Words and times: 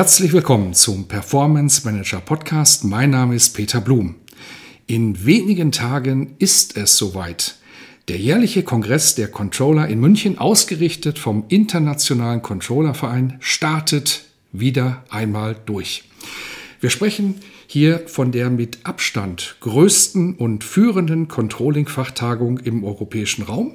Herzlich 0.00 0.32
willkommen 0.32 0.72
zum 0.72 1.08
Performance 1.08 1.82
Manager 1.84 2.22
Podcast. 2.22 2.84
Mein 2.84 3.10
Name 3.10 3.34
ist 3.34 3.50
Peter 3.50 3.82
Blum. 3.82 4.14
In 4.86 5.26
wenigen 5.26 5.72
Tagen 5.72 6.36
ist 6.38 6.78
es 6.78 6.96
soweit. 6.96 7.56
Der 8.08 8.16
jährliche 8.16 8.62
Kongress 8.62 9.14
der 9.14 9.28
Controller 9.28 9.88
in 9.88 10.00
München, 10.00 10.38
ausgerichtet 10.38 11.18
vom 11.18 11.44
Internationalen 11.48 12.40
Controllerverein, 12.40 13.36
startet 13.40 14.24
wieder 14.52 15.04
einmal 15.10 15.54
durch. 15.66 16.04
Wir 16.80 16.88
sprechen 16.88 17.34
hier 17.66 18.04
von 18.06 18.32
der 18.32 18.48
mit 18.48 18.78
Abstand 18.84 19.56
größten 19.60 20.36
und 20.36 20.64
führenden 20.64 21.28
Controlling-Fachtagung 21.28 22.56
im 22.60 22.84
europäischen 22.84 23.42
Raum 23.42 23.74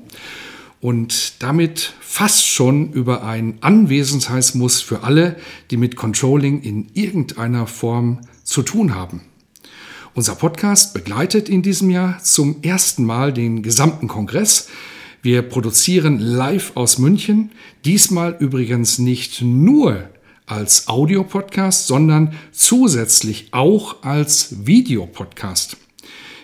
und 0.86 1.42
damit 1.42 1.96
fast 2.00 2.46
schon 2.46 2.92
über 2.92 3.24
ein 3.24 3.58
Anwesenheitsmuss 3.62 4.82
für 4.82 5.02
alle, 5.02 5.36
die 5.72 5.78
mit 5.78 5.96
Controlling 5.96 6.62
in 6.62 6.90
irgendeiner 6.94 7.66
Form 7.66 8.22
zu 8.44 8.62
tun 8.62 8.94
haben. 8.94 9.22
Unser 10.14 10.36
Podcast 10.36 10.94
begleitet 10.94 11.50
in 11.50 11.64
diesem 11.64 11.90
Jahr 11.90 12.22
zum 12.22 12.62
ersten 12.62 13.04
Mal 13.04 13.34
den 13.34 13.64
gesamten 13.64 14.08
Kongress. 14.08 14.70
Wir 15.24 15.42
produzieren 15.42 16.20
live 16.20 16.74
aus 16.76 17.00
München, 17.00 17.50
diesmal 17.84 18.38
übrigens 18.40 19.00
nicht 19.00 19.42
nur 19.42 20.08
als 20.46 20.88
Audiopodcast, 20.88 21.88
sondern 21.88 22.36
zusätzlich 22.52 23.48
auch 23.54 24.04
als 24.04 24.68
Videopodcast. 24.68 25.78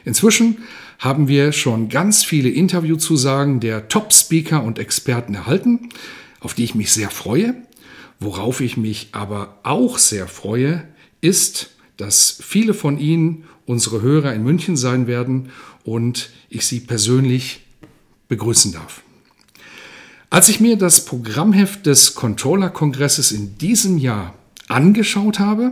Inzwischen 0.03 0.63
haben 1.02 1.27
wir 1.27 1.52
schon 1.52 1.89
ganz 1.89 2.23
viele 2.23 2.49
Interviewzusagen 2.49 3.59
der 3.59 3.88
Top-Speaker 3.88 4.63
und 4.63 4.77
Experten 4.77 5.33
erhalten, 5.33 5.89
auf 6.39 6.53
die 6.53 6.63
ich 6.63 6.75
mich 6.75 6.94
sehr 6.94 7.09
freue. 7.09 7.55
Worauf 8.19 8.61
ich 8.61 8.77
mich 8.77 9.09
aber 9.11 9.57
auch 9.63 9.97
sehr 9.97 10.27
freue, 10.27 10.88
ist, 11.19 11.72
dass 11.97 12.38
viele 12.44 12.75
von 12.75 12.99
Ihnen 12.99 13.45
unsere 13.66 14.03
Hörer 14.03 14.31
in 14.35 14.44
München 14.44 14.77
sein 14.77 15.07
werden 15.07 15.49
und 15.83 16.29
ich 16.49 16.67
Sie 16.67 16.79
persönlich 16.79 17.61
begrüßen 18.27 18.72
darf. 18.72 19.02
Als 20.29 20.49
ich 20.49 20.59
mir 20.59 20.77
das 20.77 21.05
Programmheft 21.05 21.88
des 21.88 22.13
Controller-Kongresses 22.13 23.31
in 23.31 23.57
diesem 23.57 23.97
Jahr 23.97 24.35
angeschaut 24.67 25.39
habe, 25.39 25.72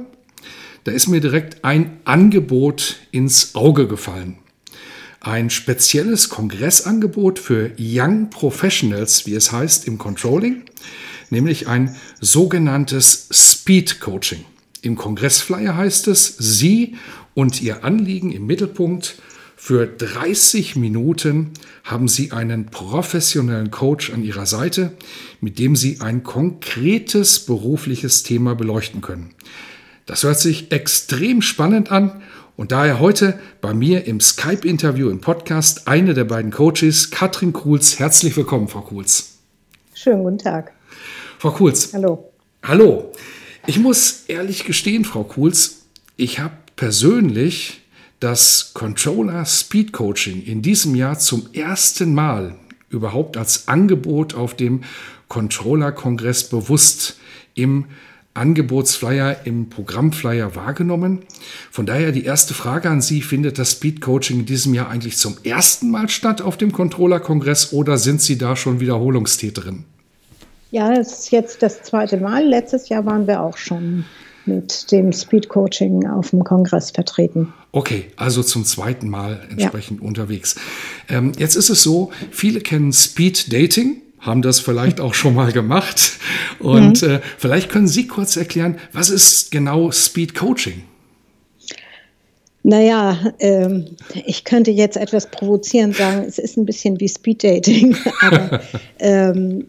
da 0.85 0.91
ist 0.91 1.07
mir 1.07 1.21
direkt 1.21 1.63
ein 1.63 1.99
Angebot 2.03 2.95
ins 3.11 3.53
Auge 3.53 3.87
gefallen 3.87 4.39
ein 5.21 5.49
spezielles 5.49 6.29
Kongressangebot 6.29 7.39
für 7.39 7.71
Young 7.77 8.29
Professionals, 8.29 9.25
wie 9.25 9.35
es 9.35 9.51
heißt, 9.51 9.87
im 9.87 9.97
Controlling, 9.97 10.63
nämlich 11.29 11.67
ein 11.67 11.95
sogenanntes 12.21 13.27
Speed 13.31 13.99
Coaching. 13.99 14.45
Im 14.81 14.95
Kongressflyer 14.95 15.75
heißt 15.75 16.07
es, 16.07 16.35
Sie 16.37 16.95
und 17.33 17.61
Ihr 17.61 17.83
Anliegen 17.83 18.31
im 18.31 18.45
Mittelpunkt. 18.45 19.15
Für 19.57 19.87
30 19.87 20.77
Minuten 20.77 21.51
haben 21.83 22.07
Sie 22.07 22.31
einen 22.31 22.67
professionellen 22.67 23.71
Coach 23.71 24.11
an 24.13 24.23
Ihrer 24.23 24.45
Seite, 24.45 24.93
mit 25.41 25.59
dem 25.59 25.75
Sie 25.75 25.99
ein 25.99 26.23
konkretes 26.23 27.41
berufliches 27.41 28.23
Thema 28.23 28.55
beleuchten 28.55 29.01
können. 29.01 29.33
Das 30.05 30.23
hört 30.23 30.39
sich 30.39 30.71
extrem 30.71 31.41
spannend 31.41 31.91
an 31.91 32.21
und 32.59 32.73
daher 32.73 32.99
heute 32.99 33.39
bei 33.61 33.73
mir 33.73 34.05
im 34.05 34.19
Skype-Interview 34.19 35.09
im 35.09 35.21
Podcast 35.21 35.87
eine 35.87 36.13
der 36.13 36.25
beiden 36.25 36.51
Coaches, 36.51 37.09
Katrin 37.09 37.53
Kuhls. 37.53 37.99
Herzlich 37.99 38.35
willkommen, 38.35 38.67
Frau 38.67 38.81
Kuhls. 38.81 39.37
Schönen 39.93 40.25
guten 40.25 40.39
Tag. 40.39 40.73
Frau 41.37 41.51
Kuhls. 41.51 41.93
Hallo. 41.93 42.33
Hallo. 42.61 43.13
Ich 43.65 43.79
muss 43.79 44.25
ehrlich 44.27 44.65
gestehen, 44.65 45.05
Frau 45.05 45.23
Kuhls, 45.23 45.85
ich 46.17 46.39
habe 46.39 46.53
persönlich 46.75 47.79
das 48.19 48.73
Controller 48.73 49.45
Speed 49.45 49.93
Coaching 49.93 50.43
in 50.43 50.61
diesem 50.61 50.95
Jahr 50.95 51.17
zum 51.17 51.47
ersten 51.53 52.13
Mal 52.13 52.55
überhaupt 52.89 53.37
als 53.37 53.69
Angebot 53.69 54.33
auf 54.33 54.53
dem 54.53 54.83
Controller-Kongress 55.29 56.49
bewusst 56.49 57.19
im 57.55 57.85
Angebotsflyer 58.39 59.45
im 59.45 59.69
Programmflyer 59.69 60.55
wahrgenommen. 60.55 61.19
Von 61.69 61.85
daher 61.85 62.13
die 62.13 62.23
erste 62.23 62.53
Frage 62.53 62.89
an 62.89 63.01
Sie, 63.01 63.21
findet 63.21 63.59
das 63.59 63.73
Speed 63.73 63.99
Coaching 63.99 64.39
in 64.39 64.45
diesem 64.45 64.73
Jahr 64.73 64.89
eigentlich 64.89 65.17
zum 65.17 65.35
ersten 65.43 65.91
Mal 65.91 66.07
statt 66.07 66.41
auf 66.41 66.55
dem 66.55 66.71
Controller-Kongress 66.71 67.73
oder 67.73 67.97
sind 67.97 68.21
Sie 68.21 68.37
da 68.37 68.55
schon 68.55 68.79
Wiederholungstäterin? 68.79 69.83
Ja, 70.71 70.93
es 70.93 71.19
ist 71.19 71.31
jetzt 71.31 71.61
das 71.63 71.83
zweite 71.83 72.17
Mal. 72.17 72.45
Letztes 72.45 72.87
Jahr 72.89 73.05
waren 73.05 73.27
wir 73.27 73.41
auch 73.41 73.57
schon 73.57 74.05
mit 74.45 74.91
dem 74.91 75.11
Speed 75.11 75.49
Coaching 75.49 76.07
auf 76.07 76.29
dem 76.29 76.43
Kongress 76.43 76.91
vertreten. 76.91 77.53
Okay, 77.73 78.05
also 78.15 78.41
zum 78.41 78.63
zweiten 78.63 79.09
Mal 79.09 79.41
entsprechend 79.49 80.01
ja. 80.01 80.07
unterwegs. 80.07 80.55
Ähm, 81.09 81.33
jetzt 81.37 81.55
ist 81.55 81.69
es 81.69 81.83
so, 81.83 82.11
viele 82.31 82.61
kennen 82.61 82.93
Speed 82.93 83.51
Dating 83.51 84.01
haben 84.19 84.41
das 84.41 84.59
vielleicht 84.59 84.99
auch 85.01 85.13
schon 85.13 85.33
mal 85.33 85.51
gemacht. 85.51 86.19
Und 86.59 87.01
mhm. 87.01 87.09
äh, 87.09 87.19
vielleicht 87.37 87.69
können 87.69 87.87
Sie 87.87 88.07
kurz 88.07 88.35
erklären, 88.35 88.77
was 88.93 89.09
ist 89.09 89.51
genau 89.51 89.91
Speed 89.91 90.35
Coaching? 90.35 90.83
Naja, 92.63 93.33
ähm, 93.39 93.85
ich 94.25 94.43
könnte 94.43 94.71
jetzt 94.71 94.97
etwas 94.97 95.31
provozierend 95.31 95.95
sagen, 95.95 96.25
es 96.27 96.37
ist 96.37 96.57
ein 96.57 96.65
bisschen 96.65 96.99
wie 96.99 97.07
Speed 97.07 97.43
Dating, 97.43 97.95
aber 98.21 98.61
ähm, 98.99 99.67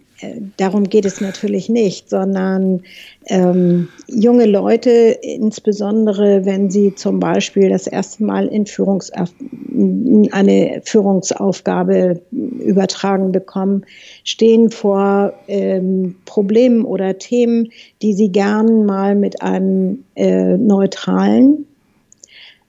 darum 0.56 0.84
geht 0.84 1.04
es 1.04 1.20
natürlich 1.20 1.68
nicht, 1.68 2.10
sondern 2.10 2.82
ähm, 3.26 3.88
junge 4.06 4.46
Leute, 4.46 4.90
insbesondere 4.90 6.44
wenn 6.44 6.70
sie 6.70 6.94
zum 6.94 7.20
Beispiel 7.20 7.68
das 7.68 7.86
erste 7.86 8.24
Mal 8.24 8.46
in 8.46 8.66
Führungs 8.66 9.10
eine 9.12 10.82
Führungsaufgabe 10.84 12.20
übertragen 12.30 13.32
bekommen, 13.32 13.84
stehen 14.24 14.70
vor 14.70 15.32
ähm, 15.48 16.16
Problemen 16.24 16.84
oder 16.84 17.18
Themen, 17.18 17.70
die 18.02 18.12
sie 18.12 18.30
gern 18.30 18.84
mal 18.84 19.14
mit 19.14 19.42
einem 19.42 20.04
äh, 20.16 20.56
neutralen 20.56 21.66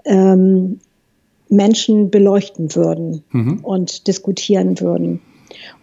ähm, 0.05 0.79
Menschen 1.49 2.09
beleuchten 2.09 2.75
würden 2.75 3.23
mhm. 3.31 3.59
und 3.61 4.07
diskutieren 4.07 4.79
würden. 4.79 5.21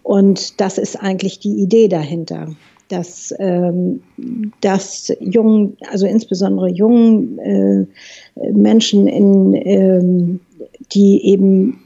Und 0.03 0.59
das 0.59 0.77
ist 0.77 0.95
eigentlich 0.95 1.39
die 1.39 1.61
Idee 1.61 1.87
dahinter, 1.87 2.49
dass, 2.89 3.33
ähm, 3.39 4.01
dass 4.61 5.13
jungen, 5.19 5.77
also 5.89 6.05
insbesondere 6.05 6.69
jungen 6.69 7.37
äh, 7.39 7.85
Menschen, 8.51 9.07
in, 9.07 9.53
ähm, 9.53 10.39
die 10.91 11.25
eben 11.25 11.79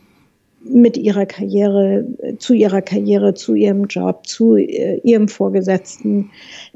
mit 0.66 0.97
ihrer 0.97 1.25
Karriere, 1.25 2.05
zu 2.39 2.53
ihrer 2.53 2.81
Karriere, 2.81 3.33
zu 3.33 3.53
ihrem 3.53 3.85
Job, 3.85 4.25
zu 4.25 4.55
äh, 4.55 4.99
ihrem 5.03 5.28
Vorgesetzten 5.28 6.29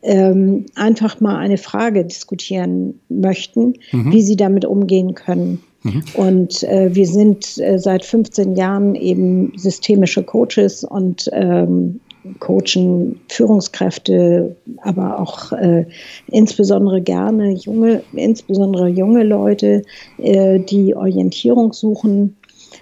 ähm, 0.04 0.66
einfach 0.76 1.22
mal 1.22 1.38
eine 1.38 1.58
Frage 1.58 2.04
diskutieren 2.04 3.00
möchten, 3.10 3.76
mhm. 3.92 4.12
wie 4.12 4.22
sie 4.22 4.36
damit 4.36 4.66
umgehen 4.66 5.16
können. 5.16 5.64
Mhm. 5.88 6.04
Und 6.14 6.64
äh, 6.64 6.94
wir 6.94 7.08
sind 7.08 7.58
äh, 7.58 7.78
seit 7.80 8.06
15 8.06 8.56
Jahren 8.56 8.96
eben 8.96 9.54
systemische 9.58 10.24
Coaches 10.24 10.84
und 10.84 11.30
ähm, 11.34 12.00
coachen 12.40 13.20
Führungskräfte, 13.30 14.56
aber 14.82 15.20
auch 15.20 15.52
äh, 15.54 15.86
insbesondere 16.28 17.02
gerne 17.02 17.52
junge, 17.52 18.04
insbesondere 18.14 18.88
junge 18.88 19.24
Leute, 19.24 19.84
äh, 20.18 20.60
die 20.60 20.96
Orientierung 20.96 21.74
suchen. 21.74 22.36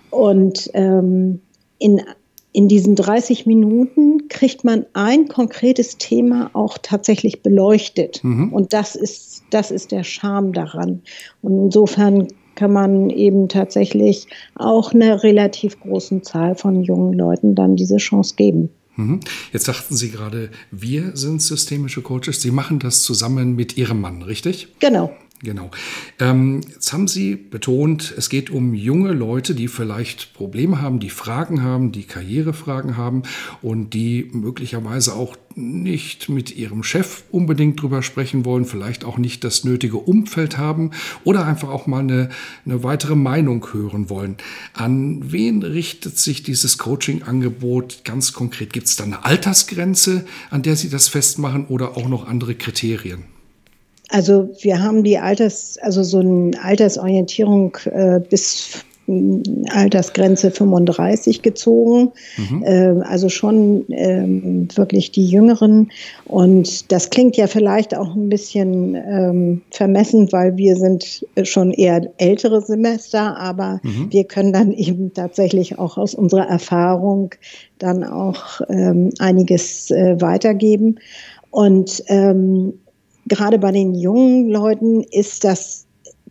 Und 0.10 0.70
ähm, 0.74 1.42
in, 1.78 2.02
in 2.54 2.68
diesen 2.68 2.96
30 2.96 3.46
Minuten 3.46 4.28
kriegt 4.30 4.64
man 4.64 4.86
ein 4.94 5.28
konkretes 5.28 5.98
Thema 5.98 6.50
auch 6.54 6.78
tatsächlich 6.82 7.42
beleuchtet. 7.44 8.24
Mhm. 8.24 8.54
Und 8.54 8.74
das 8.74 8.96
ist, 8.96 9.44
das 9.50 9.72
ist 9.72 9.92
der 9.92 10.04
Charme 10.04 10.54
daran. 10.54 11.02
Und 11.42 11.66
insofern 11.66 12.28
kann 12.56 12.74
man 12.74 13.10
eben 13.10 13.50
tatsächlich 13.50 14.28
auch 14.56 14.94
einer 14.94 15.24
relativ 15.24 15.80
großen 15.80 16.24
Zahl 16.24 16.56
von 16.56 16.84
jungen 16.84 17.14
Leuten 17.14 17.56
dann 17.56 17.76
diese 17.76 17.98
Chance 17.98 18.36
geben. 18.36 18.70
Mhm. 18.96 19.20
Jetzt 19.52 19.66
sagten 19.66 19.96
Sie 19.96 20.10
gerade, 20.10 20.50
wir 20.72 21.16
sind 21.16 21.42
systemische 21.42 22.02
Coaches. 22.02 22.42
Sie 22.42 22.52
machen 22.52 22.80
das 22.80 23.04
zusammen 23.04 23.56
mit 23.56 23.78
Ihrem 23.78 24.02
Mann, 24.02 24.22
richtig? 24.22 24.70
Genau. 24.80 25.14
Genau. 25.44 25.70
Ähm, 26.20 26.62
jetzt 26.74 26.94
haben 26.94 27.10
Sie 27.10 27.36
betont, 27.36 28.14
es 28.18 28.30
geht 28.30 28.50
um 28.50 28.74
junge 28.74 29.12
Leute, 29.12 29.54
die 29.54 29.68
vielleicht 29.68 30.34
Probleme 30.34 30.82
haben, 30.82 31.00
die 31.00 31.10
Fragen 31.10 31.62
haben, 31.62 31.92
die 31.92 32.04
Karrierefragen 32.04 32.96
haben 32.96 33.24
und 33.62 33.94
die 33.94 34.30
möglicherweise 34.32 35.14
auch 35.14 35.36
nicht 35.56 36.30
mit 36.30 36.56
ihrem 36.56 36.84
Chef 36.84 37.24
unbedingt 37.32 37.82
drüber 37.82 38.02
sprechen 38.02 38.46
wollen, 38.46 38.66
vielleicht 38.66 39.04
auch 39.04 39.18
nicht 39.18 39.44
das 39.44 39.66
nötige 39.66 39.98
Umfeld 39.98 40.58
haben 40.58 40.92
oder 41.26 41.46
einfach 41.46 41.70
auch 41.70 41.86
mal 41.86 42.00
eine, 42.00 42.30
eine 42.66 42.84
weitere 42.84 43.16
Meinung 43.16 43.66
hören 43.74 44.10
wollen. 44.10 44.38
An 44.74 45.32
wen 45.32 45.64
richtet 45.64 46.18
sich 46.18 46.44
dieses 46.44 46.78
Coaching-Angebot 46.78 48.04
ganz 48.06 48.32
konkret? 48.32 48.72
Gibt 48.72 48.88
es 48.88 48.96
da 48.96 49.04
eine 49.04 49.26
Altersgrenze, 49.26 50.26
an 50.50 50.62
der 50.62 50.78
Sie 50.78 50.90
das 50.90 51.10
festmachen 51.10 51.66
oder 51.66 51.98
auch 51.98 52.08
noch 52.08 52.26
andere 52.28 52.56
Kriterien? 52.56 53.35
Also 54.10 54.50
wir 54.62 54.82
haben 54.82 55.04
die 55.04 55.18
Alters, 55.18 55.78
also 55.82 56.04
so 56.04 56.20
eine 56.20 56.52
Altersorientierung 56.62 57.78
äh, 57.86 58.20
bis 58.20 58.86
Altersgrenze 59.70 60.50
35 60.50 61.44
gezogen, 61.44 62.12
mhm. 62.38 62.64
äh, 62.64 63.04
also 63.04 63.30
schon 63.30 63.88
äh, 63.92 64.26
wirklich 64.76 65.12
die 65.12 65.28
Jüngeren. 65.28 65.92
Und 66.26 66.92
das 66.92 67.12
klingt 67.12 67.38
ja 67.38 67.46
vielleicht 67.46 67.96
auch 67.96 68.16
ein 68.16 68.30
bisschen 68.30 68.96
ähm, 68.96 69.62
vermessen, 69.70 70.32
weil 70.32 70.58
wir 70.58 70.76
sind 70.76 71.26
schon 71.44 71.72
eher 71.72 72.12
ältere 72.18 72.62
Semester, 72.62 73.38
aber 73.38 73.80
mhm. 73.84 74.08
wir 74.12 74.24
können 74.24 74.54
dann 74.54 74.72
eben 74.74 75.14
tatsächlich 75.14 75.78
auch 75.78 75.98
aus 75.98 76.16
unserer 76.16 76.48
Erfahrung 76.48 77.36
dann 77.78 78.04
auch 78.04 78.62
ähm, 78.70 79.12
einiges 79.20 79.92
äh, 79.92 80.20
weitergeben. 80.20 81.00
Und 81.52 82.04
ähm, 82.08 82.74
gerade 83.28 83.58
bei 83.58 83.72
den 83.72 83.96
jungen 83.96 84.50
Leuten 84.50 85.04
ist 85.04 85.44
das 85.44 85.86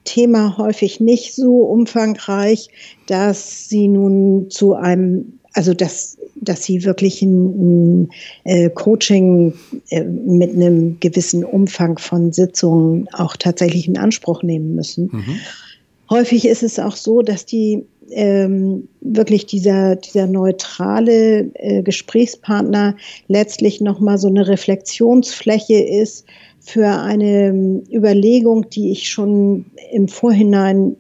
Thema 0.05 0.59
häufig 0.59 1.01
nicht 1.01 1.35
so 1.35 1.61
umfangreich, 1.63 2.69
dass 3.07 3.69
sie 3.69 3.89
nun 3.89 4.51
zu 4.51 4.75
einem, 4.75 5.39
also 5.55 5.73
dass, 5.73 6.19
dass 6.37 6.65
sie 6.65 6.85
wirklich 6.85 7.23
ein, 7.23 8.03
ein 8.03 8.11
äh, 8.45 8.71
Coaching 8.71 9.55
äh, 9.91 10.05
mit 10.05 10.51
einem 10.53 10.99
gewissen 11.01 11.45
Umfang 11.45 11.99
von 11.99 12.33
Sitzungen 12.33 13.09
auch 13.13 13.37
tatsächlich 13.37 13.89
in 13.89 13.97
Anspruch 13.97 14.43
nehmen 14.43 14.75
müssen. 14.75 15.11
Mhm. 15.11 15.39
Häufig 16.11 16.47
ist 16.47 16.63
es 16.63 16.79
auch 16.79 16.97
so, 16.97 17.23
dass 17.23 17.47
die 17.47 17.85
ähm, 18.11 18.89
wirklich 19.01 19.47
dieser, 19.47 19.97
dieser 19.97 20.27
neutrale 20.27 21.51
äh, 21.55 21.83
Gesprächspartner 21.83 22.97
letztlich 23.29 23.81
nochmal 23.81 24.19
so 24.19 24.29
eine 24.29 24.47
Reflexionsfläche 24.47 25.79
ist 25.79 26.27
für 26.65 26.89
eine 26.89 27.49
ähm, 27.49 27.83
Überlegung, 27.93 28.69
die 28.71 28.91
ich 28.91 29.11
schon 29.11 29.67
im 29.93 30.09
Vorhinein 30.09 30.97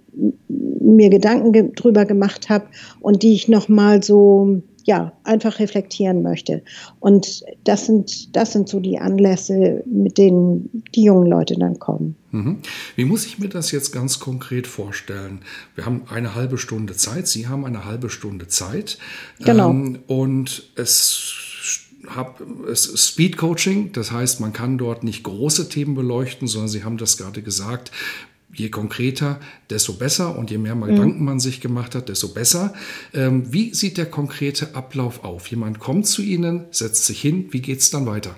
mir 0.80 1.08
Gedanken 1.08 1.52
ge 1.52 1.70
drüber 1.74 2.04
gemacht 2.04 2.48
habe 2.48 2.66
und 3.00 3.22
die 3.22 3.32
ich 3.32 3.48
noch 3.48 3.68
mal 3.68 4.02
so 4.02 4.62
ja 4.84 5.14
einfach 5.24 5.58
reflektieren 5.58 6.22
möchte. 6.22 6.62
Und 7.00 7.42
das 7.64 7.86
sind 7.86 8.36
das 8.36 8.52
sind 8.52 8.68
so 8.68 8.78
die 8.78 8.98
Anlässe, 8.98 9.82
mit 9.86 10.18
denen 10.18 10.82
die 10.94 11.04
jungen 11.04 11.26
Leute 11.26 11.54
dann 11.58 11.78
kommen. 11.78 12.16
Mhm. 12.30 12.58
Wie 12.94 13.06
muss 13.06 13.24
ich 13.24 13.38
mir 13.38 13.48
das 13.48 13.72
jetzt 13.72 13.92
ganz 13.92 14.20
konkret 14.20 14.66
vorstellen? 14.66 15.40
Wir 15.74 15.86
haben 15.86 16.02
eine 16.10 16.34
halbe 16.34 16.58
Stunde 16.58 16.94
Zeit. 16.94 17.26
Sie 17.26 17.48
haben 17.48 17.64
eine 17.64 17.86
halbe 17.86 18.10
Stunde 18.10 18.46
Zeit. 18.48 18.98
Genau. 19.40 19.70
Ähm, 19.70 20.00
und 20.06 20.70
es 20.76 21.43
habe 22.08 22.74
Speed 22.74 23.36
Coaching, 23.36 23.92
das 23.92 24.12
heißt, 24.12 24.40
man 24.40 24.52
kann 24.52 24.78
dort 24.78 25.04
nicht 25.04 25.22
große 25.22 25.68
Themen 25.68 25.94
beleuchten, 25.94 26.48
sondern 26.48 26.68
Sie 26.68 26.84
haben 26.84 26.96
das 26.96 27.16
gerade 27.16 27.42
gesagt, 27.42 27.90
je 28.52 28.68
konkreter, 28.68 29.40
desto 29.70 29.94
besser 29.94 30.38
und 30.38 30.50
je 30.50 30.58
mehr 30.58 30.74
mhm. 30.74 30.84
Gedanken 30.84 31.24
man 31.24 31.40
sich 31.40 31.60
gemacht 31.60 31.94
hat, 31.94 32.08
desto 32.08 32.28
besser. 32.28 32.72
Ähm, 33.12 33.52
wie 33.52 33.74
sieht 33.74 33.98
der 33.98 34.06
konkrete 34.06 34.74
Ablauf 34.74 35.24
auf? 35.24 35.48
Jemand 35.48 35.78
kommt 35.78 36.06
zu 36.06 36.22
Ihnen, 36.22 36.66
setzt 36.70 37.06
sich 37.06 37.20
hin, 37.20 37.48
wie 37.50 37.60
geht 37.60 37.80
es 37.80 37.90
dann 37.90 38.06
weiter? 38.06 38.36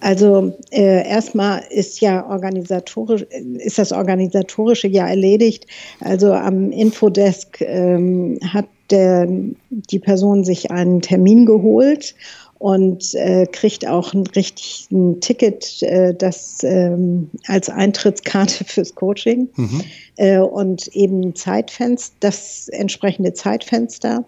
Also 0.00 0.54
äh, 0.70 1.08
erstmal 1.08 1.62
ist 1.70 2.00
ja 2.00 2.28
organisatorisch, 2.28 3.22
ist 3.22 3.78
das 3.78 3.90
organisatorische 3.90 4.86
ja 4.86 5.06
erledigt. 5.06 5.66
Also 6.00 6.34
am 6.34 6.70
Infodesk 6.72 7.62
ähm, 7.62 8.38
hat 8.42 8.66
der, 8.90 9.26
die 9.70 9.98
Person 9.98 10.44
sich 10.44 10.70
einen 10.70 11.00
Termin 11.00 11.46
geholt 11.46 12.14
und 12.58 13.14
äh, 13.14 13.46
kriegt 13.46 13.86
auch 13.86 14.14
ein 14.14 14.26
richtig 14.28 14.88
ein 14.90 15.20
Ticket, 15.20 15.82
äh, 15.82 16.14
das 16.14 16.62
ähm, 16.62 17.30
als 17.46 17.68
Eintrittskarte 17.68 18.64
fürs 18.66 18.94
Coaching 18.94 19.48
mhm. 19.56 19.82
äh, 20.16 20.38
und 20.38 20.88
eben 20.88 21.34
Zeitfenster, 21.34 22.16
das 22.20 22.68
entsprechende 22.68 23.34
Zeitfenster. 23.34 24.24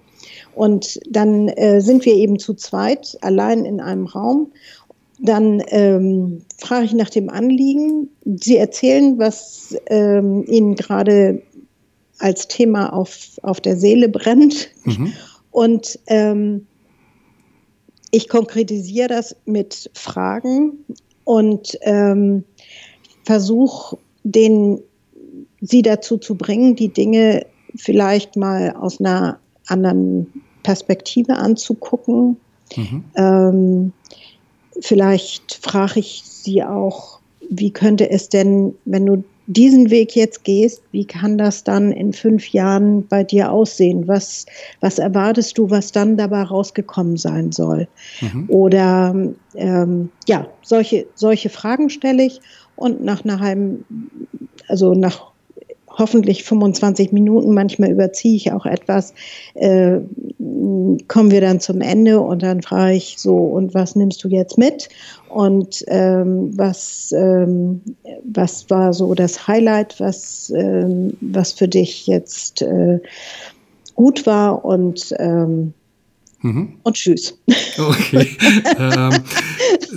Und 0.55 1.01
dann 1.09 1.49
äh, 1.49 1.81
sind 1.81 2.05
wir 2.05 2.15
eben 2.15 2.39
zu 2.39 2.55
zweit 2.55 3.17
allein 3.23 3.65
in 3.65 3.81
einem 3.81 4.07
Raum. 4.07 4.53
Dann 5.21 5.63
ähm, 5.69 6.43
frage 6.59 6.85
ich 6.85 6.93
nach 6.93 7.11
dem 7.11 7.29
Anliegen. 7.29 8.11
Sie 8.25 8.57
erzählen, 8.57 9.19
was 9.19 9.77
ähm, 9.87 10.45
Ihnen 10.47 10.75
gerade 10.75 11.43
als 12.19 12.49
Thema 12.49 12.93
auf, 12.93 13.39
auf 13.43 13.61
der 13.61 13.77
Seele 13.77 14.09
brennt. 14.09 14.71
Mhm. 14.85 15.13
Und 15.51 15.99
ähm, 16.09 16.67
ich 18.11 18.29
konkretisiere 18.29 19.09
das 19.09 19.37
mit 19.45 19.91
Fragen 19.95 20.85
und 21.25 21.79
ähm, 21.83 22.45
versuche, 23.25 23.99
den 24.23 24.81
sie 25.61 25.83
dazu 25.83 26.17
zu 26.17 26.35
bringen, 26.35 26.77
die 26.77 26.89
Dinge 26.89 27.47
vielleicht 27.75 28.37
mal 28.37 28.75
aus 28.77 29.01
einer 29.01 29.39
anderen 29.67 30.43
Perspektive 30.63 31.37
anzugucken. 31.37 32.37
Mhm. 32.77 33.05
Ähm, 33.17 33.93
vielleicht 34.81 35.59
frage 35.63 36.01
ich 36.01 36.23
sie 36.25 36.63
auch, 36.63 37.21
wie 37.51 37.71
könnte 37.71 38.11
es 38.11 38.29
denn, 38.29 38.75
wenn 38.85 39.07
du 39.07 39.25
diesen 39.49 39.91
Weg 39.91 40.15
jetzt 40.15 40.45
gehst, 40.45 40.83
wie 40.93 41.07
kann 41.07 41.39
das 41.39 41.65
dann 41.65 41.91
in 41.91 42.13
fünf 42.13 42.49
Jahren 42.51 43.07
bei 43.09 43.25
dir 43.25 43.51
aussehen? 43.51 44.07
Was, 44.07 44.45
was 44.81 44.99
erwartest 44.99 45.57
du, 45.57 45.71
was 45.71 45.91
dann 45.91 46.19
dabei 46.19 46.43
rausgekommen 46.43 47.17
sein 47.17 47.51
soll? 47.51 47.89
Mhm. 48.21 48.45
Oder 48.49 49.15
ähm, 49.55 50.11
ja, 50.29 50.47
solche, 50.63 51.07
solche 51.15 51.49
Fragen 51.49 51.89
stelle 51.89 52.25
ich 52.25 52.43
und 52.77 53.03
nach 53.03 53.25
einer 53.25 53.41
halben, 53.41 53.87
also 54.69 54.93
nach 54.93 55.33
hoffentlich 55.99 56.45
25 56.45 57.13
Minuten, 57.13 57.53
manchmal 57.53 57.91
überziehe 57.91 58.37
ich 58.37 58.53
auch 58.53 58.67
etwas, 58.67 59.15
äh, 59.55 59.99
kommen 61.09 61.31
wir 61.31 61.41
dann 61.41 61.61
zum 61.61 61.81
Ende 61.81 62.21
und 62.21 62.43
dann 62.43 62.63
frage 62.63 62.95
ich 62.95 63.17
so, 63.19 63.37
und 63.37 63.75
was 63.75 63.97
nimmst 63.97 64.23
du 64.25 64.29
jetzt 64.29 64.57
mit? 64.57 64.89
Und 65.29 65.85
ähm, 65.89 66.57
was, 66.57 67.13
ähm, 67.17 67.83
was 68.25 68.71
war 68.71 68.93
so 68.93 69.15
das 69.15 69.47
Highlight, 69.47 70.01
was, 70.01 70.53
ähm, 70.57 71.15
was 71.21 71.53
für 71.53 71.69
dich 71.69 72.07
jetzt 72.07 72.63
äh, 72.63 73.01
gut 73.95 74.27
war? 74.27 74.65
Und 74.65 75.15
ähm, 75.19 75.75
Mhm. 76.41 76.79
Und 76.85 76.95
tschüss. 76.95 77.37
Okay. 77.79 78.37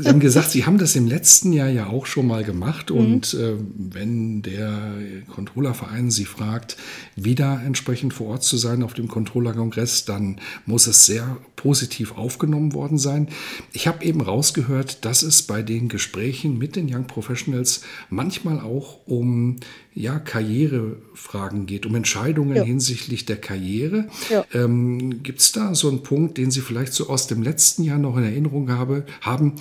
Sie 0.01 0.09
haben 0.09 0.19
gesagt, 0.19 0.51
Sie 0.51 0.65
haben 0.65 0.77
das 0.77 0.95
im 0.95 1.07
letzten 1.07 1.53
Jahr 1.53 1.69
ja 1.69 1.87
auch 1.87 2.05
schon 2.05 2.27
mal 2.27 2.43
gemacht. 2.43 2.89
Mhm. 2.89 2.97
Und 2.97 3.33
äh, 3.33 3.55
wenn 3.75 4.41
der 4.41 4.93
Controllerverein 5.33 6.11
Sie 6.11 6.25
fragt, 6.25 6.77
wieder 7.15 7.61
entsprechend 7.65 8.13
vor 8.13 8.27
Ort 8.27 8.43
zu 8.43 8.57
sein 8.57 8.83
auf 8.83 8.93
dem 8.93 9.07
Controllerkongress, 9.07 10.05
dann 10.05 10.39
muss 10.65 10.87
es 10.87 11.05
sehr 11.05 11.37
positiv 11.55 12.17
aufgenommen 12.17 12.73
worden 12.73 12.97
sein. 12.97 13.27
Ich 13.73 13.87
habe 13.87 14.03
eben 14.03 14.21
rausgehört, 14.21 15.05
dass 15.05 15.21
es 15.21 15.43
bei 15.43 15.61
den 15.61 15.89
Gesprächen 15.89 16.57
mit 16.57 16.75
den 16.75 16.93
Young 16.93 17.05
Professionals 17.05 17.81
manchmal 18.09 18.59
auch 18.59 19.05
um 19.05 19.57
ja, 19.93 20.19
Karrierefragen 20.19 21.65
geht, 21.65 21.85
um 21.85 21.95
Entscheidungen 21.95 22.55
ja. 22.55 22.63
hinsichtlich 22.63 23.25
der 23.25 23.35
Karriere. 23.35 24.07
Ja. 24.29 24.45
Ähm, 24.53 25.21
Gibt 25.21 25.41
es 25.41 25.51
da 25.51 25.75
so 25.75 25.89
einen 25.89 26.01
Punkt, 26.01 26.37
den 26.37 26.49
Sie 26.49 26.61
vielleicht 26.61 26.93
so 26.93 27.09
aus 27.09 27.27
dem 27.27 27.43
letzten 27.43 27.83
Jahr 27.83 27.99
noch 27.99 28.17
in 28.17 28.23
Erinnerung 28.23 28.71
habe, 28.71 29.05
haben, 29.19 29.55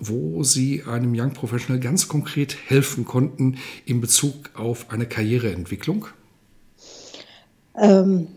wo 0.00 0.42
Sie 0.42 0.82
einem 0.84 1.14
Young 1.14 1.32
Professional 1.32 1.80
ganz 1.80 2.08
konkret 2.08 2.56
helfen 2.66 3.04
konnten 3.04 3.56
in 3.84 4.00
Bezug 4.00 4.50
auf 4.54 4.90
eine 4.90 5.06
Karriereentwicklung? 5.06 6.06
Ähm, 7.78 8.28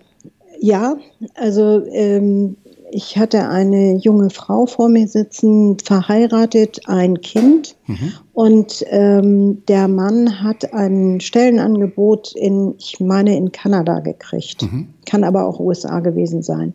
ja, 0.59 0.97
also 1.35 1.85
ähm, 1.91 2.57
ich 2.91 3.17
hatte 3.17 3.47
eine 3.47 3.95
junge 3.95 4.29
Frau 4.29 4.65
vor 4.65 4.89
mir 4.89 5.07
sitzen, 5.07 5.77
verheiratet, 5.79 6.81
ein 6.87 7.21
Kind. 7.21 7.75
Mhm. 7.87 8.13
Und 8.33 8.83
ähm, 8.87 9.63
der 9.67 9.87
Mann 9.87 10.41
hat 10.41 10.73
ein 10.73 11.19
Stellenangebot 11.21 12.33
in, 12.35 12.75
ich 12.77 12.99
meine, 12.99 13.37
in 13.37 13.51
Kanada 13.51 13.99
gekriegt. 13.99 14.63
Mhm. 14.63 14.89
Kann 15.05 15.23
aber 15.23 15.45
auch 15.45 15.59
USA 15.59 15.99
gewesen 15.99 16.41
sein. 16.41 16.73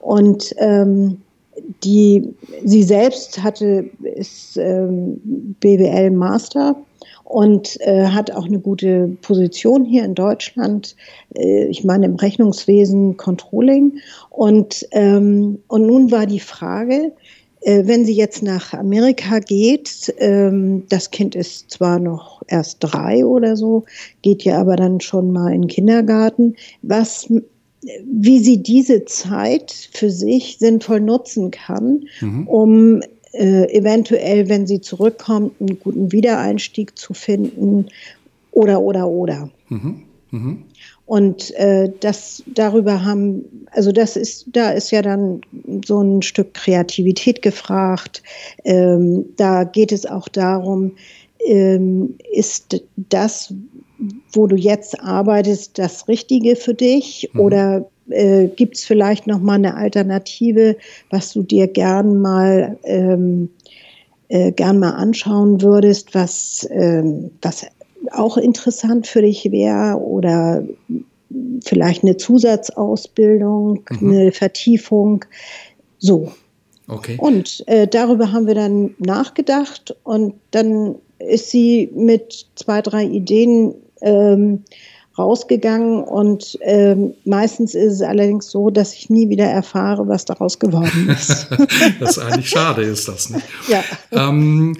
Und 0.00 0.54
ähm, 0.58 1.22
die, 1.84 2.34
sie 2.64 2.82
selbst 2.82 3.42
hatte, 3.42 3.90
ist 4.02 4.56
ähm, 4.56 5.20
BWL 5.60 6.10
Master 6.10 6.76
und 7.24 7.78
äh, 7.82 8.06
hat 8.06 8.30
auch 8.30 8.46
eine 8.46 8.58
gute 8.58 9.16
Position 9.20 9.84
hier 9.84 10.04
in 10.04 10.14
Deutschland. 10.14 10.96
Äh, 11.34 11.66
ich 11.66 11.84
meine 11.84 12.06
im 12.06 12.16
Rechnungswesen 12.16 13.16
Controlling. 13.16 13.98
Und, 14.30 14.86
ähm, 14.92 15.58
und 15.68 15.86
nun 15.86 16.10
war 16.10 16.26
die 16.26 16.40
Frage, 16.40 17.12
äh, 17.60 17.86
wenn 17.86 18.04
sie 18.06 18.14
jetzt 18.14 18.42
nach 18.42 18.72
Amerika 18.72 19.40
geht, 19.40 20.14
ähm, 20.18 20.84
das 20.88 21.10
Kind 21.10 21.34
ist 21.34 21.70
zwar 21.70 21.98
noch 21.98 22.42
erst 22.46 22.78
drei 22.80 23.24
oder 23.26 23.56
so, 23.56 23.84
geht 24.22 24.42
ja 24.44 24.58
aber 24.58 24.76
dann 24.76 25.00
schon 25.00 25.30
mal 25.30 25.52
in 25.52 25.62
den 25.62 25.68
Kindergarten, 25.68 26.56
was 26.82 27.28
wie 28.04 28.38
sie 28.40 28.62
diese 28.62 29.04
Zeit 29.04 29.72
für 29.92 30.10
sich 30.10 30.58
sinnvoll 30.58 31.00
nutzen 31.00 31.50
kann, 31.50 32.04
mhm. 32.20 32.46
um 32.46 33.00
äh, 33.32 33.72
eventuell, 33.76 34.48
wenn 34.48 34.66
sie 34.66 34.80
zurückkommt, 34.80 35.52
einen 35.60 35.78
guten 35.78 36.12
Wiedereinstieg 36.12 36.98
zu 36.98 37.14
finden 37.14 37.86
oder, 38.52 38.80
oder, 38.80 39.08
oder. 39.08 39.50
Mhm. 39.68 40.02
Mhm. 40.30 40.64
Und 41.06 41.54
äh, 41.54 41.90
das 42.00 42.42
darüber 42.46 43.02
haben, 43.02 43.66
also 43.70 43.92
das 43.92 44.16
ist, 44.16 44.46
da 44.52 44.70
ist 44.70 44.90
ja 44.90 45.00
dann 45.00 45.40
so 45.86 46.02
ein 46.02 46.20
Stück 46.20 46.52
Kreativität 46.52 47.40
gefragt. 47.40 48.22
Ähm, 48.64 49.24
da 49.36 49.64
geht 49.64 49.90
es 49.90 50.04
auch 50.04 50.28
darum, 50.28 50.96
ähm, 51.46 52.16
ist 52.30 52.84
das, 52.96 53.54
wo 54.32 54.46
du 54.46 54.56
jetzt 54.56 55.00
arbeitest, 55.00 55.78
das 55.78 56.08
Richtige 56.08 56.56
für 56.56 56.74
dich 56.74 57.28
mhm. 57.32 57.40
oder 57.40 57.90
äh, 58.10 58.48
gibt 58.48 58.76
es 58.76 58.84
vielleicht 58.84 59.26
noch 59.26 59.40
mal 59.40 59.54
eine 59.54 59.76
Alternative, 59.76 60.76
was 61.10 61.32
du 61.32 61.42
dir 61.42 61.66
gern 61.66 62.20
mal 62.20 62.78
ähm, 62.84 63.50
äh, 64.28 64.52
gern 64.52 64.78
mal 64.78 64.90
anschauen 64.90 65.62
würdest, 65.62 66.14
was 66.14 66.68
ähm, 66.70 67.30
was 67.42 67.66
auch 68.12 68.36
interessant 68.36 69.06
für 69.06 69.22
dich 69.22 69.50
wäre 69.50 70.00
oder 70.00 70.64
vielleicht 71.64 72.04
eine 72.04 72.16
Zusatzausbildung, 72.16 73.84
mhm. 74.00 74.10
eine 74.10 74.32
Vertiefung, 74.32 75.24
so. 75.98 76.32
Okay. 76.86 77.16
Und 77.18 77.64
äh, 77.66 77.86
darüber 77.86 78.32
haben 78.32 78.46
wir 78.46 78.54
dann 78.54 78.94
nachgedacht 78.98 79.94
und 80.04 80.34
dann 80.52 80.94
ist 81.18 81.50
sie 81.50 81.90
mit 81.94 82.46
zwei, 82.54 82.80
drei 82.80 83.04
Ideen 83.04 83.74
ähm, 84.02 84.64
rausgegangen 85.18 86.02
und 86.02 86.58
ähm, 86.62 87.14
meistens 87.24 87.74
ist 87.74 87.94
es 87.94 88.02
allerdings 88.02 88.50
so, 88.50 88.70
dass 88.70 88.94
ich 88.94 89.10
nie 89.10 89.28
wieder 89.28 89.46
erfahre, 89.46 90.06
was 90.06 90.24
daraus 90.24 90.58
geworden 90.58 91.08
ist. 91.10 91.48
das 92.00 92.10
ist 92.10 92.18
eigentlich 92.18 92.48
schade, 92.48 92.82
ist 92.82 93.08
das 93.08 93.30
nicht? 93.30 93.44
Ja. 93.68 93.82
Ähm, 94.12 94.76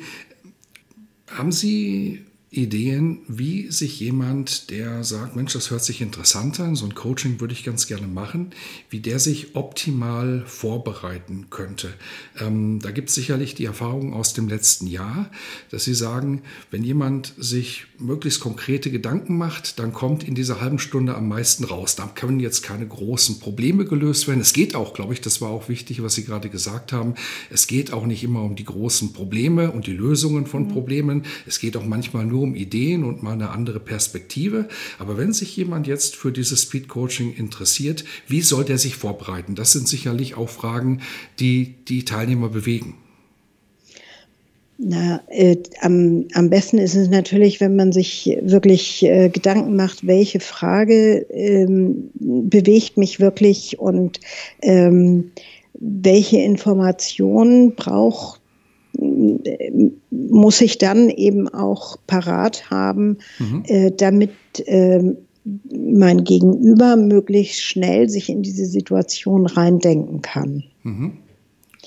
haben 1.26 1.52
Sie 1.52 2.25
Ideen, 2.50 3.19
wie 3.28 3.71
sich 3.71 4.00
jemand, 4.00 4.71
der 4.71 5.05
sagt, 5.05 5.37
Mensch, 5.37 5.52
das 5.52 5.71
hört 5.71 5.85
sich 5.85 6.00
interessant 6.00 6.59
an, 6.61 6.76
so 6.76 6.87
ein 6.87 6.95
Coaching 6.95 7.40
würde 7.40 7.52
ich 7.52 7.62
ganz 7.62 7.87
gerne 7.87 8.07
machen, 8.07 8.52
wie 8.88 9.00
der 9.00 9.19
sich 9.19 9.55
optimal 9.55 10.45
vorbereiten 10.47 11.49
könnte. 11.50 11.93
Ähm, 12.40 12.78
da 12.81 12.90
gibt 12.90 13.11
es 13.11 13.17
sicherlich 13.17 13.55
die 13.55 13.67
Erfahrung 13.67 14.14
aus 14.14 14.33
dem 14.33 14.49
letzten 14.49 14.87
Jahr, 14.87 15.31
dass 15.71 15.85
Sie 15.85 15.93
sagen, 15.93 16.40
wenn 16.71 16.83
jemand 16.83 17.35
sich 17.37 17.85
möglichst 17.99 18.40
konkrete 18.40 18.90
Gedanken 18.90 19.37
macht, 19.37 19.78
dann 19.78 19.93
kommt 19.93 20.25
in 20.25 20.35
dieser 20.35 20.62
halben 20.62 20.78
Stunde 20.78 21.17
am 21.17 21.28
meisten 21.28 21.64
raus. 21.64 21.97
Da 21.97 22.07
können 22.07 22.40
jetzt 22.40 22.62
keine 22.62 22.87
großen 22.87 23.40
Probleme 23.40 23.85
gelöst 23.85 24.26
werden. 24.26 24.40
Es 24.40 24.55
geht 24.55 24.75
auch, 24.75 24.95
glaube 24.95 25.12
ich, 25.12 25.21
das 25.21 25.43
war 25.43 25.50
auch 25.50 25.69
wichtig, 25.69 26.02
was 26.02 26.14
Sie 26.14 26.25
gerade 26.25 26.49
gesagt 26.49 26.95
haben, 26.95 27.14
es 27.50 27.67
geht 27.67 27.93
auch 27.93 28.07
nicht 28.07 28.25
immer 28.25 28.43
um 28.43 28.57
die 28.57 28.64
großen 28.64 29.12
Probleme 29.12 29.71
und 29.71 29.87
die 29.87 29.93
Lösungen 29.93 30.47
von 30.47 30.62
mhm. 30.62 30.69
Problemen. 30.69 31.25
Es 31.47 31.59
geht 31.59 31.76
auch 31.76 31.85
manchmal 31.85 32.25
nur 32.25 32.38
um 32.42 32.54
Ideen 32.54 33.04
und 33.04 33.23
mal 33.23 33.33
eine 33.33 33.50
andere 33.50 33.80
Perspektive. 33.80 34.68
Aber 34.99 35.18
wenn 35.18 35.33
sich 35.33 35.57
jemand 35.57 35.87
jetzt 35.87 36.16
für 36.16 36.33
dieses 36.33 36.62
Speed 36.62 36.88
Coaching 36.88 37.35
interessiert, 37.35 38.04
wie 38.26 38.40
soll 38.40 38.64
der 38.64 38.78
sich 38.78 38.97
vorbereiten? 38.97 39.54
Das 39.54 39.73
sind 39.73 39.88
sicherlich 39.88 40.37
auch 40.37 40.49
Fragen, 40.49 41.00
die 41.40 41.75
die 41.88 42.04
Teilnehmer 42.04 42.49
bewegen. 42.49 42.95
Na, 44.80 45.21
äh, 45.28 45.57
am, 45.80 46.26
am 46.35 46.50
besten 46.50 46.78
ist 46.78 46.95
es 46.95 47.09
natürlich, 47.09 47.61
wenn 47.61 47.75
man 47.75 47.90
sich 47.90 48.38
wirklich 48.42 49.04
äh, 49.04 49.28
Gedanken 49.28 49.75
macht, 49.75 50.07
welche 50.07 50.38
Frage 50.38 51.26
ähm, 51.30 52.11
bewegt 52.14 52.97
mich 52.97 53.18
wirklich 53.18 53.80
und 53.80 54.21
ähm, 54.62 55.33
welche 55.75 56.38
Informationen 56.38 57.75
braucht 57.75 58.40
muss 60.11 60.61
ich 60.61 60.78
dann 60.78 61.09
eben 61.09 61.49
auch 61.49 61.97
parat 62.07 62.71
haben, 62.71 63.19
mhm. 63.38 63.62
äh, 63.67 63.90
damit 63.90 64.33
äh, 64.67 65.14
mein 65.71 66.25
Gegenüber 66.25 66.97
möglichst 66.97 67.62
schnell 67.62 68.09
sich 68.09 68.28
in 68.28 68.43
diese 68.43 68.67
Situation 68.67 69.47
reindenken 69.47 70.21
kann. 70.23 70.64
Mhm. 70.83 71.19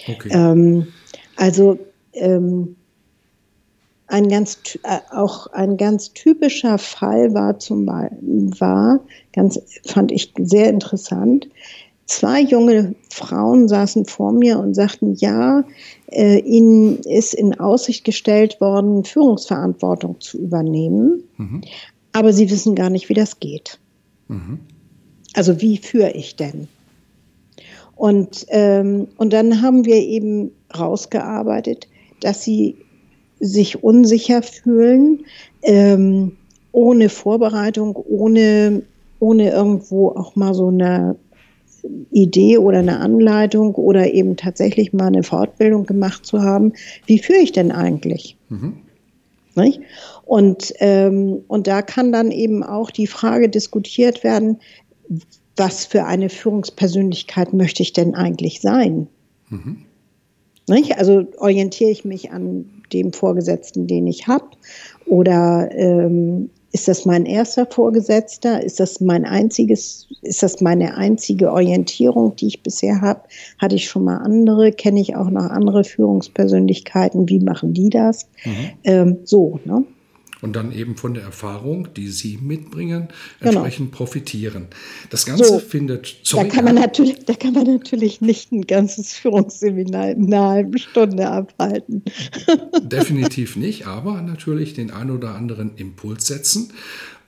Okay. 0.08 0.30
Ähm, 0.32 0.88
also 1.36 1.78
ähm, 2.14 2.76
ein 4.08 4.28
ganz, 4.28 4.78
äh, 4.84 5.00
auch 5.12 5.48
ein 5.48 5.78
ganz 5.78 6.14
typischer 6.14 6.78
Fall 6.78 7.34
war 7.34 7.60
zum 7.60 7.86
Beispiel, 7.86 8.52
war, 8.60 9.00
ganz, 9.34 9.60
fand 9.86 10.12
ich 10.12 10.34
sehr 10.38 10.70
interessant, 10.70 11.48
zwei 12.12 12.42
junge 12.42 12.94
Frauen 13.10 13.70
saßen 13.70 14.06
vor 14.06 14.34
mir 14.34 14.60
und 14.60 14.74
sagten, 14.74 15.16
ja, 15.16 15.64
äh, 16.08 16.40
ihnen 16.40 16.98
ist 17.00 17.34
in 17.34 17.58
Aussicht 17.58 18.04
gestellt 18.04 18.60
worden, 18.60 19.06
Führungsverantwortung 19.06 20.20
zu 20.20 20.38
übernehmen, 20.38 21.24
mhm. 21.38 21.62
aber 22.12 22.34
sie 22.34 22.50
wissen 22.52 22.76
gar 22.76 22.90
nicht, 22.90 23.08
wie 23.08 23.14
das 23.14 23.40
geht. 23.40 23.80
Mhm. 24.28 24.60
Also 25.34 25.62
wie 25.62 25.78
führe 25.78 26.12
ich 26.12 26.36
denn? 26.36 26.68
Und, 27.96 28.46
ähm, 28.50 29.08
und 29.18 29.32
dann 29.32 29.62
haben 29.62 29.86
wir 29.86 29.96
eben 29.96 30.52
rausgearbeitet, 30.78 31.88
dass 32.20 32.44
sie 32.44 32.76
sich 33.40 33.84
unsicher 33.84 34.44
fühlen, 34.44 35.26
ähm, 35.64 36.34
ohne 36.74 37.08
Vorbereitung, 37.08 37.96
ohne, 37.96 38.84
ohne 39.20 39.52
irgendwo 39.52 40.10
auch 40.10 40.36
mal 40.36 40.54
so 40.54 40.68
eine 40.68 41.16
Idee 42.12 42.58
oder 42.58 42.80
eine 42.80 43.00
Anleitung 43.00 43.76
oder 43.76 44.14
eben 44.14 44.38
tatsächlich 44.38 44.94
mal 44.94 45.08
eine 45.08 45.24
Fortbildung 45.24 45.86
gemacht 45.86 46.26
zu 46.26 46.42
haben, 46.42 46.74
wie 47.06 47.20
führe 47.20 47.40
ich 47.40 47.52
denn 47.52 47.72
eigentlich? 47.72 48.38
Mhm. 48.50 48.74
Und, 50.26 50.74
ähm, 50.80 51.44
und 51.48 51.68
da 51.68 51.82
kann 51.82 52.12
dann 52.12 52.32
eben 52.32 52.64
auch 52.64 52.90
die 52.90 53.08
Frage 53.08 53.50
diskutiert 53.50 54.24
werden, 54.24 54.60
was 55.58 55.86
für 55.86 56.06
eine 56.06 56.30
Führungspersönlichkeit 56.30 57.54
möchte 57.54 57.84
ich 57.84 57.94
denn 57.94 58.16
eigentlich 58.16 58.62
sein? 58.62 59.08
Mhm. 59.50 59.86
Also 60.96 61.26
orientiere 61.38 61.92
ich 61.92 62.06
mich 62.06 62.32
an 62.32 62.66
dem 62.94 63.12
Vorgesetzten, 63.12 63.88
den 63.88 64.08
ich 64.08 64.28
habe, 64.28 64.46
oder 65.06 65.70
ähm, 65.74 66.50
ist 66.72 66.88
das 66.88 67.06
mein 67.06 67.26
erster 67.26 67.66
Vorgesetzter? 67.66 68.64
Ist 68.64 68.80
das 68.80 69.02
mein 69.02 69.26
einziges, 69.26 70.08
ist 70.22 70.42
das 70.42 70.62
meine 70.62 70.96
einzige 70.96 71.52
Orientierung, 71.52 72.36
die 72.36 72.48
ich 72.48 72.64
bisher 72.64 73.02
habe? 73.02 73.22
Hatte 73.58 73.76
ich 73.76 73.88
schon 73.88 74.06
mal 74.06 74.18
andere? 74.18 74.72
Kenne 74.72 75.02
ich 75.02 75.16
auch 75.16 75.30
noch 75.30 75.50
andere 75.50 75.84
Führungspersönlichkeiten? 75.84 77.28
Wie 77.28 77.40
machen 77.40 77.74
die 77.74 77.90
das? 77.90 78.28
Mhm. 78.46 78.70
Ähm, 78.84 79.18
so, 79.26 79.60
ne? 79.66 79.84
Und 80.42 80.56
dann 80.56 80.72
eben 80.72 80.98
von 80.98 81.14
der 81.14 81.24
Erfahrung, 81.24 81.94
die 81.96 82.10
Sie 82.10 82.38
mitbringen, 82.42 83.10
genau. 83.40 83.52
entsprechend 83.52 83.92
genau. 83.92 83.98
profitieren. 83.98 84.68
Das 85.10 85.26
Ganze 85.26 85.46
so, 85.46 85.60
findet. 85.60 86.18
Sorry, 86.24 86.48
da, 86.48 86.56
kann 86.56 86.66
man 86.66 86.76
natürlich, 86.76 87.26
da 87.26 87.34
kann 87.34 87.54
man 87.54 87.66
natürlich 87.66 88.22
nicht 88.22 88.52
ein 88.52 88.66
ganzes 88.66 89.14
Führungsseminar 89.22 90.12
in 90.12 90.34
einer 90.34 90.50
halben 90.50 90.78
Stunde 90.78 91.30
abhalten. 91.30 92.04
Definitiv 92.82 93.56
nicht, 93.56 93.88
aber 93.88 94.22
natürlich 94.22 94.74
den 94.74 94.92
ein 94.92 95.12
oder 95.12 95.36
anderen 95.36 95.76
Impuls 95.76 96.28
setzen. 96.28 96.74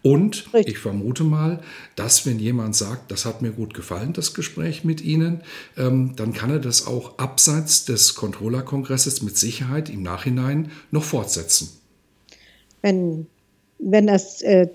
Und 0.01 0.47
ich 0.53 0.79
vermute 0.79 1.23
mal, 1.23 1.61
dass 1.95 2.25
wenn 2.25 2.37
jemand 2.37 2.75
sagt, 2.75 3.09
das 3.09 3.23
hat 3.23 3.41
mir 3.41 3.51
gut 3.51 3.73
gefallen, 3.73 4.11
das 4.11 4.33
Gespräch 4.33 4.83
mit 4.83 4.99
Ihnen, 4.99 5.41
ähm, 5.77 6.13
dann 6.17 6.33
kann 6.33 6.49
er 6.49 6.59
das 6.59 6.87
auch 6.87 7.17
abseits 7.19 7.85
des 7.85 8.13
Controller-Kongresses 8.13 9.21
mit 9.21 9.37
Sicherheit 9.37 9.89
im 9.89 10.03
Nachhinein 10.03 10.71
noch 10.91 11.05
fortsetzen 11.05 11.69
wenn, 12.83 13.25
wenn 13.79 14.05
das 14.07 14.41
äh, 14.43 14.67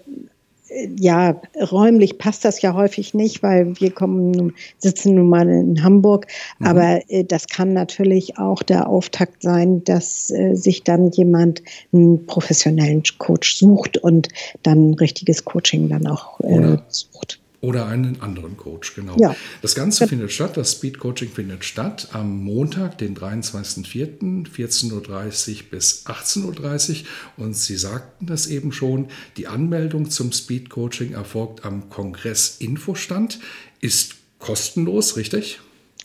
ja, 0.98 1.40
räumlich 1.70 2.18
passt 2.18 2.44
das 2.44 2.60
ja 2.60 2.74
häufig 2.74 3.14
nicht, 3.14 3.42
weil 3.42 3.78
wir 3.80 3.90
kommen, 3.90 4.52
sitzen 4.78 5.14
nun 5.14 5.28
mal 5.28 5.48
in 5.48 5.82
Hamburg. 5.82 6.26
Mhm. 6.58 6.66
Aber 6.66 7.00
äh, 7.08 7.24
das 7.24 7.46
kann 7.46 7.72
natürlich 7.72 8.38
auch 8.38 8.62
der 8.62 8.88
Auftakt 8.88 9.42
sein, 9.42 9.82
dass 9.84 10.30
äh, 10.30 10.54
sich 10.54 10.84
dann 10.84 11.10
jemand 11.10 11.62
einen 11.92 12.26
professionellen 12.26 13.02
Coach 13.18 13.56
sucht 13.56 13.96
und 13.98 14.28
dann 14.62 14.90
ein 14.90 14.94
richtiges 14.94 15.44
Coaching 15.44 15.88
dann 15.88 16.06
auch 16.06 16.40
äh, 16.40 16.76
sucht. 16.88 17.40
Oder 17.60 17.86
einen 17.86 18.20
anderen 18.20 18.56
Coach, 18.56 18.94
genau. 18.94 19.16
Ja. 19.18 19.34
Das 19.62 19.74
Ganze 19.74 20.04
ja. 20.04 20.08
findet 20.08 20.30
statt, 20.30 20.56
das 20.56 20.72
Speed 20.72 21.00
Coaching 21.00 21.28
findet 21.28 21.64
statt 21.64 22.08
am 22.12 22.44
Montag, 22.44 22.98
den 22.98 23.16
23.04., 23.16 24.46
14.30 24.46 24.92
Uhr 24.92 25.62
bis 25.68 26.06
18.30 26.06 26.90
Uhr. 27.00 27.06
Und 27.36 27.56
Sie 27.56 27.76
sagten 27.76 28.26
das 28.26 28.46
eben 28.46 28.70
schon, 28.70 29.08
die 29.36 29.48
Anmeldung 29.48 30.08
zum 30.08 30.30
Speed 30.30 30.70
Coaching 30.70 31.14
erfolgt 31.14 31.64
am 31.64 31.90
Kongress 31.90 32.56
Infostand, 32.60 33.40
ist 33.80 34.14
kostenlos, 34.38 35.16
richtig? 35.16 35.58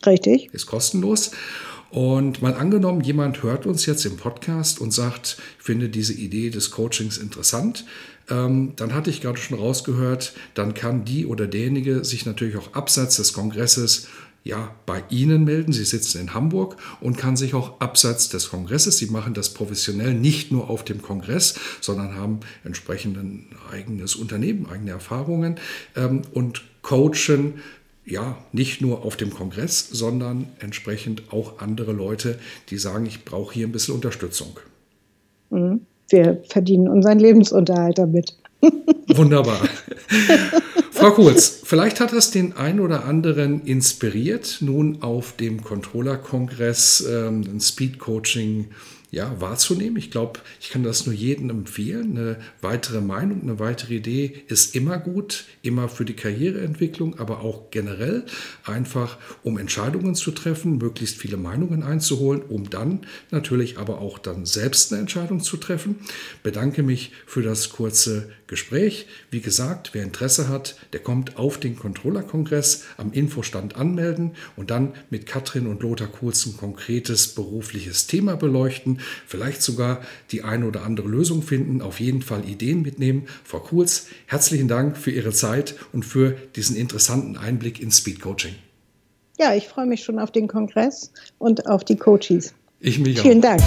Richtig. 0.04 0.52
Ist 0.52 0.66
kostenlos. 0.66 1.30
Und 1.90 2.42
mal 2.42 2.54
angenommen, 2.54 3.02
jemand 3.02 3.44
hört 3.44 3.66
uns 3.66 3.86
jetzt 3.86 4.04
im 4.04 4.16
Podcast 4.16 4.80
und 4.80 4.92
sagt, 4.92 5.36
ich 5.58 5.64
finde 5.64 5.88
diese 5.88 6.12
Idee 6.12 6.50
des 6.50 6.72
Coachings 6.72 7.16
interessant 7.18 7.84
ähm, 8.30 8.72
dann 8.76 8.94
hatte 8.94 9.10
ich 9.10 9.20
gerade 9.20 9.38
schon 9.38 9.58
rausgehört, 9.58 10.34
dann 10.54 10.74
kann 10.74 11.04
die 11.04 11.26
oder 11.26 11.46
derjenige 11.46 12.04
sich 12.04 12.26
natürlich 12.26 12.56
auch 12.56 12.72
abseits 12.74 13.16
des 13.16 13.32
Kongresses 13.32 14.08
ja, 14.44 14.74
bei 14.84 15.02
Ihnen 15.08 15.44
melden. 15.44 15.72
Sie 15.72 15.84
sitzen 15.84 16.20
in 16.20 16.34
Hamburg 16.34 16.76
und 17.00 17.16
kann 17.16 17.36
sich 17.36 17.54
auch 17.54 17.80
abseits 17.80 18.28
des 18.28 18.50
Kongresses, 18.50 18.98
Sie 18.98 19.06
machen 19.06 19.32
das 19.34 19.54
professionell 19.54 20.12
nicht 20.14 20.52
nur 20.52 20.68
auf 20.68 20.84
dem 20.84 21.00
Kongress, 21.00 21.54
sondern 21.80 22.14
haben 22.14 22.40
entsprechend 22.62 23.16
ein 23.16 23.46
eigenes 23.72 24.14
Unternehmen, 24.14 24.66
eigene 24.66 24.90
Erfahrungen 24.90 25.56
ähm, 25.96 26.22
und 26.32 26.62
coachen 26.82 27.54
ja, 28.06 28.36
nicht 28.52 28.82
nur 28.82 29.02
auf 29.02 29.16
dem 29.16 29.32
Kongress, 29.32 29.88
sondern 29.90 30.48
entsprechend 30.58 31.32
auch 31.32 31.58
andere 31.60 31.92
Leute, 31.92 32.38
die 32.68 32.76
sagen, 32.76 33.06
ich 33.06 33.24
brauche 33.24 33.54
hier 33.54 33.66
ein 33.66 33.72
bisschen 33.72 33.94
Unterstützung. 33.94 34.60
Mhm 35.48 35.86
wir 36.08 36.42
verdienen 36.48 36.88
unseren 36.88 37.18
Lebensunterhalt 37.18 37.98
damit. 37.98 38.34
Wunderbar. 39.14 39.58
Frau 41.04 41.10
Kurz, 41.10 41.60
vielleicht 41.64 42.00
hat 42.00 42.14
das 42.14 42.30
den 42.30 42.54
einen 42.54 42.80
oder 42.80 43.04
anderen 43.04 43.60
inspiriert, 43.66 44.56
nun 44.60 45.02
auf 45.02 45.36
dem 45.36 45.62
Controller-Kongress 45.62 47.04
ähm, 47.06 47.42
ein 47.42 47.60
Speed-Coaching 47.60 48.70
ja, 49.14 49.40
wahrzunehmen. 49.40 49.96
Ich 49.96 50.10
glaube, 50.10 50.40
ich 50.60 50.70
kann 50.70 50.82
das 50.82 51.06
nur 51.06 51.14
jedem 51.14 51.48
empfehlen. 51.48 52.18
Eine 52.18 52.36
weitere 52.60 53.00
Meinung, 53.00 53.42
eine 53.42 53.58
weitere 53.58 53.94
Idee 53.94 54.42
ist 54.48 54.74
immer 54.74 54.98
gut, 54.98 55.44
immer 55.62 55.88
für 55.88 56.04
die 56.04 56.16
Karriereentwicklung, 56.16 57.18
aber 57.18 57.40
auch 57.40 57.70
generell 57.70 58.24
einfach, 58.64 59.16
um 59.42 59.56
Entscheidungen 59.56 60.14
zu 60.14 60.32
treffen, 60.32 60.78
möglichst 60.78 61.16
viele 61.16 61.36
Meinungen 61.36 61.82
einzuholen, 61.82 62.42
um 62.42 62.68
dann 62.68 63.06
natürlich 63.30 63.78
aber 63.78 64.00
auch 64.00 64.18
dann 64.18 64.46
selbst 64.46 64.92
eine 64.92 65.00
Entscheidung 65.00 65.40
zu 65.40 65.56
treffen. 65.56 66.00
Bedanke 66.42 66.82
mich 66.82 67.12
für 67.26 67.42
das 67.42 67.70
kurze 67.70 68.30
Gespräch. 68.48 69.06
Wie 69.30 69.40
gesagt, 69.40 69.90
wer 69.92 70.02
Interesse 70.02 70.48
hat, 70.48 70.76
der 70.94 71.00
kommt 71.00 71.36
auf 71.36 71.58
den 71.58 71.76
Controller-Kongress 71.76 72.84
am 72.96 73.12
Infostand 73.12 73.76
anmelden 73.76 74.30
und 74.56 74.70
dann 74.70 74.94
mit 75.10 75.26
Katrin 75.26 75.66
und 75.66 75.82
Lothar 75.82 76.08
kurz 76.08 76.46
ein 76.46 76.56
konkretes 76.56 77.34
berufliches 77.34 78.06
Thema 78.06 78.36
beleuchten 78.36 79.00
vielleicht 79.26 79.62
sogar 79.62 80.00
die 80.30 80.42
eine 80.42 80.66
oder 80.66 80.84
andere 80.84 81.08
Lösung 81.08 81.42
finden, 81.42 81.82
auf 81.82 81.98
jeden 81.98 82.22
Fall 82.22 82.48
Ideen 82.48 82.82
mitnehmen. 82.82 83.26
Frau 83.42 83.58
Kurz, 83.58 84.06
herzlichen 84.26 84.68
Dank 84.68 84.96
für 84.96 85.10
Ihre 85.10 85.32
Zeit 85.32 85.74
und 85.92 86.04
für 86.04 86.36
diesen 86.54 86.76
interessanten 86.76 87.36
Einblick 87.36 87.80
ins 87.80 87.98
Speed 87.98 88.20
Coaching. 88.20 88.54
Ja, 89.38 89.54
ich 89.54 89.66
freue 89.66 89.86
mich 89.86 90.04
schon 90.04 90.20
auf 90.20 90.30
den 90.30 90.46
Kongress 90.46 91.10
und 91.38 91.66
auf 91.66 91.82
die 91.84 91.96
Coaches. 91.96 92.54
Ich 92.78 93.00
mich 93.00 93.18
Vielen 93.20 93.38
auch. 93.38 93.56
Dank. 93.56 93.62